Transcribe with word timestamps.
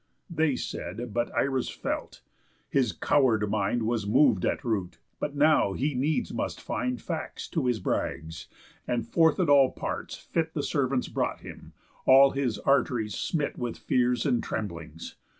They 0.31 0.55
said; 0.55 1.13
but 1.13 1.31
Irus 1.31 1.69
felt. 1.69 2.21
His 2.67 2.91
coward 2.91 3.47
mind 3.51 3.83
Was 3.83 4.07
mov'd 4.07 4.43
at 4.45 4.63
root. 4.63 4.97
But 5.19 5.35
now 5.35 5.73
he 5.73 5.93
needs 5.93 6.33
must 6.33 6.59
find 6.59 6.99
Facts 6.99 7.47
to 7.49 7.67
his 7.67 7.77
brags; 7.79 8.47
and 8.87 9.05
forth 9.05 9.39
at 9.39 9.47
all 9.47 9.71
parts 9.71 10.15
fit 10.17 10.55
The 10.55 10.63
servants 10.63 11.07
brought 11.07 11.41
him, 11.41 11.73
all 12.07 12.31
his 12.31 12.57
art'ries 12.65 13.13
smit 13.13 13.59
With 13.59 13.77
fears 13.77 14.25
and 14.25 14.41
tremblings. 14.41 15.17